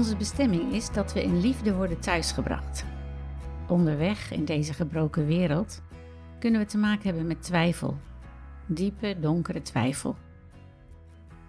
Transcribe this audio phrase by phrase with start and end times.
[0.00, 2.84] Onze bestemming is dat we in liefde worden thuisgebracht.
[3.68, 5.82] Onderweg in deze gebroken wereld
[6.38, 7.98] kunnen we te maken hebben met twijfel.
[8.66, 10.16] Diepe, donkere twijfel.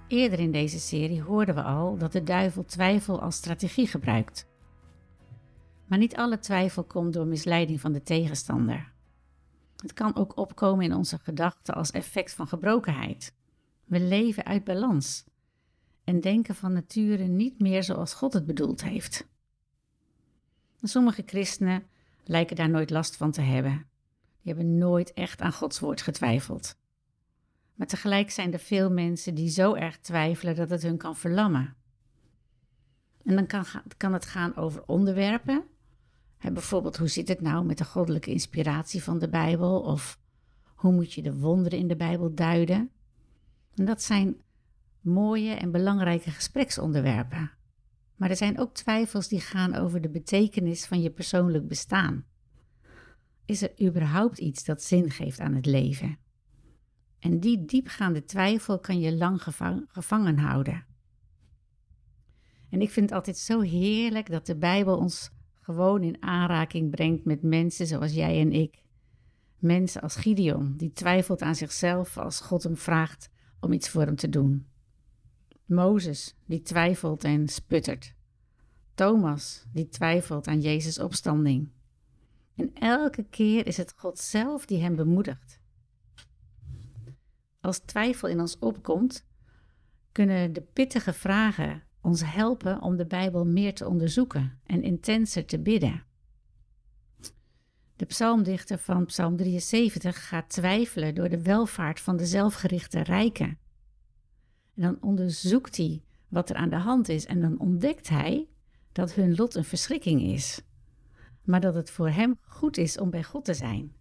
[0.07, 4.47] Eerder in deze serie hoorden we al dat de duivel twijfel als strategie gebruikt.
[5.85, 8.91] Maar niet alle twijfel komt door misleiding van de tegenstander.
[9.75, 13.33] Het kan ook opkomen in onze gedachten als effect van gebrokenheid.
[13.85, 15.25] We leven uit balans
[16.03, 19.27] en denken van nature niet meer zoals God het bedoeld heeft.
[20.81, 21.83] Sommige christenen
[22.23, 23.85] lijken daar nooit last van te hebben.
[24.41, 26.79] Die hebben nooit echt aan Gods woord getwijfeld.
[27.73, 31.75] Maar tegelijk zijn er veel mensen die zo erg twijfelen dat het hun kan verlammen.
[33.23, 33.65] En dan kan,
[33.97, 35.63] kan het gaan over onderwerpen.
[36.41, 39.81] bijvoorbeeld, hoe zit het nou met de goddelijke inspiratie van de Bijbel?
[39.81, 40.19] Of
[40.75, 42.91] hoe moet je de wonderen in de Bijbel duiden?
[43.75, 44.41] En dat zijn
[45.01, 47.51] mooie en belangrijke gespreksonderwerpen.
[48.15, 52.25] Maar er zijn ook twijfels die gaan over de betekenis van je persoonlijk bestaan.
[53.45, 56.17] Is er überhaupt iets dat zin geeft aan het leven?
[57.19, 59.43] En die diepgaande twijfel kan je lang
[59.87, 60.85] gevangen houden.
[62.69, 67.25] En ik vind het altijd zo heerlijk dat de Bijbel ons gewoon in aanraking brengt
[67.25, 68.83] met mensen zoals jij en ik.
[69.57, 74.15] Mensen als Gideon, die twijfelt aan zichzelf als God hem vraagt om iets voor hem
[74.15, 74.67] te doen.
[75.71, 78.13] Mozes, die twijfelt en sputtert.
[78.93, 81.69] Thomas, die twijfelt aan Jezus' opstanding.
[82.55, 85.59] En elke keer is het God zelf die hem bemoedigt.
[87.61, 89.25] Als twijfel in ons opkomt,
[90.11, 95.59] kunnen de pittige vragen ons helpen om de Bijbel meer te onderzoeken en intenser te
[95.59, 96.03] bidden.
[97.95, 103.57] De psalmdichter van Psalm 73 gaat twijfelen door de welvaart van de zelfgerichte rijken.
[104.75, 108.47] En dan onderzoekt hij wat er aan de hand is en dan ontdekt hij
[108.91, 110.61] dat hun lot een verschrikking is,
[111.43, 113.93] maar dat het voor hem goed is om bij God te zijn.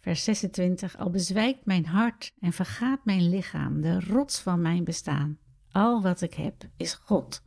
[0.00, 5.38] Vers 26: Al bezwijkt mijn hart en vergaat mijn lichaam, de rots van mijn bestaan.
[5.70, 7.42] Al wat ik heb is God,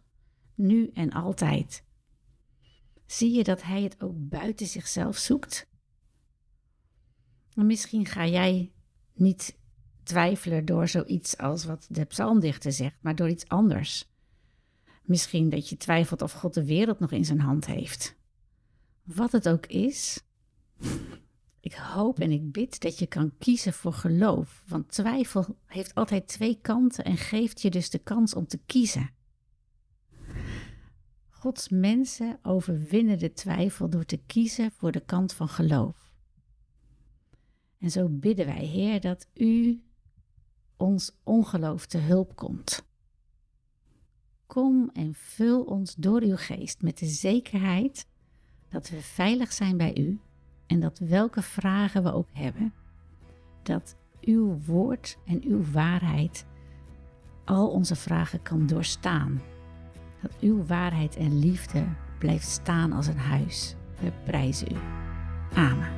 [0.55, 1.83] nu en altijd.
[3.05, 5.69] Zie je dat hij het ook buiten zichzelf zoekt?
[7.55, 8.71] misschien ga jij
[9.13, 9.59] niet
[10.03, 14.09] twijfelen door zoiets als wat de psalmdichter zegt, maar door iets anders.
[15.01, 18.15] Misschien dat je twijfelt of God de wereld nog in zijn hand heeft.
[19.03, 20.23] Wat het ook is,
[21.59, 26.27] ik hoop en ik bid dat je kan kiezen voor geloof, want twijfel heeft altijd
[26.27, 29.09] twee kanten en geeft je dus de kans om te kiezen.
[31.29, 36.13] Gods mensen overwinnen de twijfel door te kiezen voor de kant van geloof.
[37.79, 39.81] En zo bidden wij, Heer, dat U
[40.81, 42.85] ons ongeloof te hulp komt.
[44.45, 48.07] Kom en vul ons door uw geest met de zekerheid
[48.69, 50.19] dat we veilig zijn bij u
[50.67, 52.73] en dat welke vragen we ook hebben,
[53.63, 56.45] dat uw woord en uw waarheid
[57.45, 59.41] al onze vragen kan doorstaan.
[60.21, 61.83] Dat uw waarheid en liefde
[62.19, 63.75] blijft staan als een huis.
[63.99, 64.77] We prijzen u.
[65.55, 65.90] Amen.